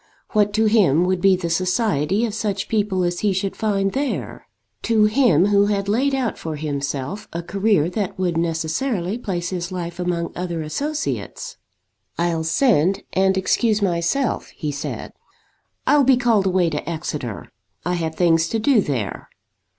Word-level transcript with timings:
What 0.31 0.51
to 0.53 0.65
him 0.65 1.05
would 1.05 1.21
be 1.21 1.35
the 1.35 1.51
society 1.51 2.25
of 2.25 2.33
such 2.33 2.67
people 2.69 3.03
as 3.03 3.19
he 3.19 3.33
should 3.33 3.55
find 3.55 3.91
there, 3.91 4.47
to 4.81 5.03
him 5.05 5.45
who 5.45 5.67
had 5.67 5.87
laid 5.87 6.15
out 6.15 6.39
for 6.39 6.55
himself 6.55 7.27
a 7.31 7.43
career 7.43 7.87
that 7.91 8.17
would 8.17 8.35
necessarily 8.35 9.19
place 9.19 9.51
his 9.51 9.71
life 9.71 9.99
among 9.99 10.31
other 10.35 10.63
associates? 10.63 11.57
"I'll 12.17 12.43
send 12.43 13.03
and 13.13 13.37
excuse 13.37 13.79
myself," 13.83 14.47
he 14.55 14.71
said. 14.71 15.13
"I'll 15.85 16.03
be 16.03 16.17
called 16.17 16.47
away 16.47 16.71
to 16.71 16.89
Exeter. 16.89 17.51
I 17.85 17.93
have 17.93 18.15
things 18.15 18.49
to 18.49 18.57
do 18.57 18.81
there. 18.81 19.29